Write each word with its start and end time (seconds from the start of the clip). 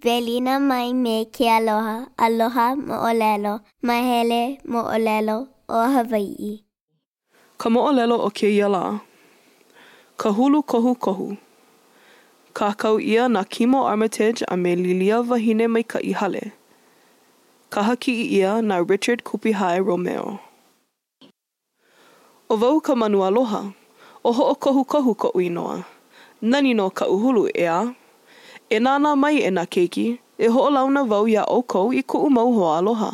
Velina 0.00 0.60
mai 0.60 0.92
me 0.92 1.24
ke 1.24 1.46
aloha, 1.48 2.08
aloha 2.18 2.74
mo 2.76 2.96
o 3.00 3.12
lelo, 3.14 3.60
mahele 3.82 4.58
mo 4.64 4.82
o 4.84 4.98
lelo 4.98 5.48
o 5.68 5.78
Hawaii. 5.94 6.62
Ka 7.58 7.70
mo 7.70 7.80
o 7.80 7.92
lelo 7.92 8.18
o 8.20 8.28
ke 8.30 8.48
iala. 8.52 9.00
Ka 10.18 10.30
hulu 10.32 10.62
kohu 10.62 10.94
kohu. 11.00 11.36
Ka 12.52 12.72
kau 12.74 13.00
ia 13.00 13.28
na 13.28 13.44
Kimo 13.44 13.84
Armitage 13.86 14.42
a 14.48 14.56
me 14.56 14.76
Lilia 14.76 15.22
wahine 15.22 15.66
mai 15.70 15.82
ka 15.82 15.98
ihale. 16.02 16.52
Ka 17.70 17.82
haki 17.82 18.12
i 18.22 18.36
ia 18.40 18.62
na 18.62 18.78
Richard 18.84 19.24
Kupihai 19.24 19.80
Romeo. 19.84 20.40
O 22.50 22.56
vau 22.56 22.80
ka 22.80 22.94
manu 22.94 23.18
aloha, 23.24 23.72
o 24.24 24.32
ho 24.32 24.44
o 24.44 24.54
kohu 24.54 24.84
kohu 24.86 25.16
ko 25.16 25.32
uinoa. 25.34 25.84
Nani 26.42 26.74
no 26.74 26.90
ka 26.90 27.06
uhulu 27.08 27.48
ea? 27.48 27.60
Nani 27.60 27.62
no 27.62 27.94
ka 27.94 27.94
uhulu 27.94 27.94
ea? 28.00 28.05
E 28.70 28.78
nāna 28.82 29.12
mai 29.16 29.36
e 29.46 29.50
nā 29.54 29.62
keiki, 29.70 30.16
e 30.38 30.46
ho'o 30.50 30.70
launa 30.74 31.04
vau 31.06 31.28
ia 31.30 31.44
o 31.46 31.60
kou 31.62 31.92
i 31.94 32.00
ku'u 32.02 32.26
mau 32.34 32.48
hoa 32.52 32.72
aloha. 32.80 33.12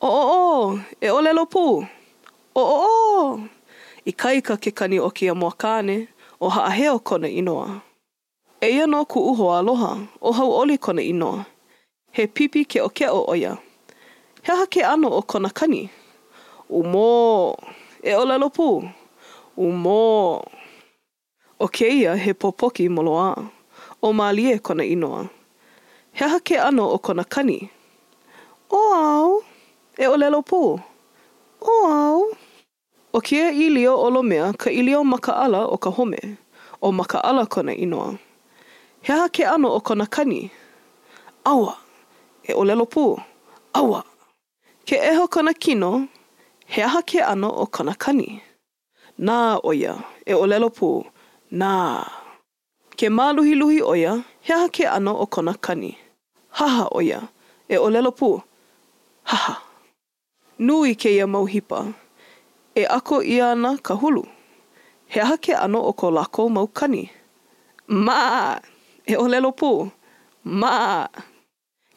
O 0.00 0.08
o 0.08 0.36
o, 0.36 0.78
e 1.00 1.08
o 1.12 1.20
lelo 1.20 1.42
pū. 1.44 1.84
O 2.54 2.62
o 2.62 2.86
o, 2.86 3.40
i 4.06 4.12
kaika 4.12 4.56
ke 4.56 4.70
kani 4.72 5.00
o 5.00 5.10
kia 5.10 5.34
mua 5.34 5.50
kāne, 5.52 6.08
o 6.40 6.48
ha 6.48 6.62
aheo 6.72 6.98
kona 6.98 7.28
inoa. 7.28 7.82
E 8.60 8.70
ia 8.76 8.86
nō 8.86 9.02
ku'u 9.06 9.34
hoa 9.36 9.58
aloha, 9.58 9.98
o 10.20 10.32
hau 10.32 10.50
oli 10.62 10.78
kona 10.78 11.02
inoa. 11.02 11.44
He 12.12 12.26
pipi 12.26 12.64
ke 12.64 12.80
o 12.80 12.88
keo 12.88 13.26
o 13.28 13.34
ia. 13.36 13.58
He 14.42 14.56
ha 14.56 14.64
ke 14.66 14.80
ano 14.82 15.10
o 15.12 15.20
kona 15.22 15.50
kani. 15.52 15.90
Umo, 16.70 17.56
e 18.02 18.14
o 18.16 18.24
lelo 18.24 18.48
pū. 18.48 18.88
Umo. 19.58 20.42
O 21.60 21.68
keia 21.68 22.16
he 22.16 22.32
popoki 22.32 22.88
moloa. 22.88 23.34
Umo. 23.36 23.52
o 24.06 24.12
mālie 24.12 24.58
kona 24.58 24.84
inoa. 24.84 25.26
He 26.12 26.24
aha 26.24 26.38
ke 26.40 26.56
ano 26.60 26.86
o 26.94 26.98
kona 26.98 27.24
kani. 27.24 27.70
O 28.70 28.78
au, 28.94 29.42
e 29.98 30.06
o 30.06 30.16
lelo 30.16 30.42
pū. 30.42 30.60
O 31.60 31.74
au. 31.92 32.26
O 33.12 33.20
kia 33.20 33.50
ilio 33.50 33.96
o 33.98 34.10
lo 34.10 34.22
mea 34.22 34.52
ka 34.52 34.70
ilio 34.70 35.04
maka 35.04 35.32
ala 35.36 35.66
o 35.66 35.76
ka 35.76 35.90
home, 35.90 36.36
o 36.82 36.92
maka 36.92 37.18
ala 37.20 37.46
kona 37.46 37.74
inoa. 37.74 38.18
He 39.02 39.12
aha 39.12 39.28
ke 39.28 39.44
ano 39.46 39.70
o 39.74 39.80
kona 39.80 40.06
kani. 40.06 40.50
Awa, 41.44 41.74
e 42.48 42.54
o 42.54 42.62
lelo 42.64 42.84
pū. 42.86 43.18
Awa. 43.74 44.04
Ke 44.86 44.96
eho 45.02 45.26
kona 45.28 45.52
kino, 45.54 46.08
he 46.66 46.82
aha 46.82 47.02
ke 47.02 47.18
ano 47.22 47.50
o 47.50 47.66
kona 47.66 47.94
kani. 47.98 48.40
Nā 49.18 49.58
oia, 49.64 49.98
e 50.26 50.34
o 50.34 50.46
lelo 50.46 50.70
pū. 50.70 51.02
Nā. 51.52 52.04
Ke 52.96 53.10
māluhiluhi 53.12 53.82
oia, 53.84 54.22
he 54.40 54.54
hake 54.54 54.86
ano 54.88 55.16
o 55.20 55.26
kona 55.26 55.52
kani. 55.52 55.96
Haha 56.50 56.88
oia, 56.96 57.20
e 57.68 57.76
o 57.76 57.90
lelo 57.92 58.10
pū. 58.16 58.40
Haha. 59.24 59.56
Nui 60.58 60.94
ke 60.96 61.12
ia 61.12 61.26
mauhipa, 61.26 61.92
e 62.74 62.84
ako 62.88 63.20
ia 63.22 63.50
ana 63.52 63.76
ka 63.78 63.94
hulu. 63.94 64.24
He 65.08 65.20
hake 65.20 65.52
ano 65.54 65.82
o 65.84 65.92
ko 65.92 66.10
lako 66.10 66.48
mau 66.48 66.66
kani. 66.66 67.10
Mā, 67.90 68.60
e 69.06 69.14
o 69.16 69.26
lelo 69.28 69.52
pū. 69.52 69.90
Mā. 70.46 71.06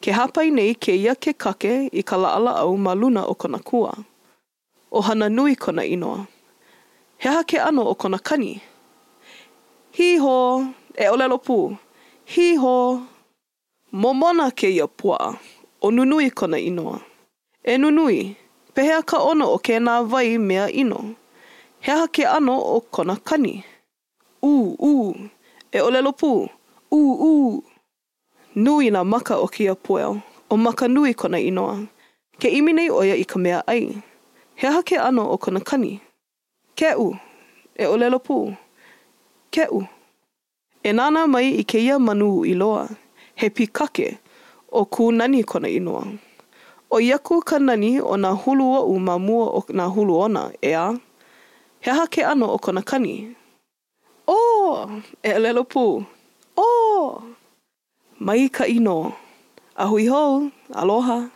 Ke 0.02 0.12
hapai 0.12 0.50
nei 0.52 0.74
ke 0.74 0.92
ia 0.96 1.14
ke 1.16 1.32
kake 1.32 1.88
i 1.92 2.02
ka 2.02 2.16
laala 2.16 2.58
au 2.60 2.76
ma 2.76 2.92
o 3.24 3.34
kona 3.34 3.58
kua. 3.58 3.94
O 4.92 5.00
hana 5.00 5.30
nui 5.30 5.56
kona 5.56 5.82
inoa. 5.82 6.26
He 7.18 7.28
hake 7.30 7.58
ano 7.60 7.84
o 7.88 7.94
kona 7.94 8.18
kani. 8.18 8.60
Hi 9.96 10.16
ho! 10.18 10.74
e 10.94 11.08
olelo 11.10 11.36
pū. 11.36 11.76
Hi 12.34 12.56
ho, 12.56 13.00
momona 13.92 14.50
ke 14.50 14.70
ia 14.70 14.86
pua, 14.86 15.36
o 15.80 15.90
nunui 15.90 16.30
kona 16.30 16.58
inoa. 16.58 17.00
E 17.64 17.78
nunui, 17.78 18.36
pehea 18.74 19.02
ka 19.02 19.18
ono 19.18 19.46
o 19.52 19.58
ke 19.58 19.78
nā 19.78 20.04
vai 20.06 20.38
mea 20.38 20.68
ino. 20.70 21.14
Heaha 21.80 22.08
ke 22.12 22.24
ano 22.26 22.58
o 22.58 22.80
kona 22.80 23.16
kani. 23.16 23.62
U, 24.42 24.76
u, 24.78 25.14
e 25.72 25.80
olelo 25.80 26.10
pū. 26.12 26.48
U, 26.90 27.02
u. 27.26 27.62
Nui 28.54 28.90
na 28.90 29.04
maka 29.04 29.36
o 29.36 29.46
ke 29.48 29.64
ia 29.64 29.74
pueo, 29.74 30.20
o 30.50 30.56
maka 30.56 30.88
nui 30.88 31.14
kona 31.14 31.38
inoa. 31.40 31.80
Ke 32.38 32.48
imi 32.48 32.72
nei 32.72 32.90
oia 32.90 33.16
i 33.16 33.24
ka 33.24 33.38
mea 33.38 33.62
ai. 33.66 33.96
Heaha 34.60 34.82
ke 34.82 34.98
ano 34.98 35.30
o 35.32 35.38
kona 35.38 35.60
kani. 35.60 35.98
Ke 36.74 36.94
u, 36.96 37.14
e 37.76 37.86
olelo 37.86 38.18
pū. 38.22 38.54
Ke 39.50 39.66
Ke 39.66 39.72
u. 39.72 39.86
E 40.82 40.92
nāna 40.96 41.26
mai 41.28 41.50
i 41.60 41.64
keia 41.68 41.98
manu 42.00 42.38
i 42.48 42.54
loa, 42.56 42.86
he 43.36 43.50
pikake 43.52 44.14
o 44.72 44.86
kū 44.88 45.10
nani 45.12 45.42
kona 45.44 45.68
inoa. 45.68 46.06
O 46.90 47.00
iaku 47.04 47.42
ka 47.44 47.58
nani 47.60 47.98
o 48.00 48.16
nā 48.16 48.30
hulu 48.44 48.68
o 48.78 48.78
u 48.88 48.94
ma 48.98 49.18
mua 49.20 49.50
o 49.58 49.60
nā 49.68 49.90
hulu 49.96 50.16
ona, 50.24 50.46
e 50.62 50.72
a? 50.74 50.86
He 51.84 51.90
ha 51.92 52.06
ke 52.06 52.24
ano 52.24 52.48
o 52.56 52.58
kona 52.58 52.80
kani? 52.82 53.12
O! 54.26 54.38
Oh! 54.38 55.02
E 55.22 55.36
lelo 55.38 55.64
pū. 55.68 55.84
O! 56.56 56.64
Oh! 56.64 57.22
Mai 58.18 58.48
ka 58.48 58.64
ino. 58.64 59.12
hui 59.76 60.06
hou. 60.06 60.50
Aloha. 60.74 61.28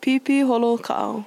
Pipi 0.00 0.40
holo 0.42 0.78
ka 0.78 0.94
au. 0.94 1.24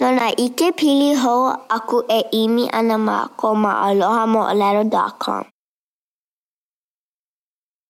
Nona 0.00 0.26
ike 0.46 0.66
pili 0.78 1.08
hou 1.22 1.42
aku 1.76 1.98
e 2.18 2.20
ʻimi 2.40 2.64
ana 2.78 2.96
ma 3.06 3.16
ko 3.38 3.48
ma 3.62 3.72
aloha 3.86 4.22
moʻolelo.com. 4.32 5.42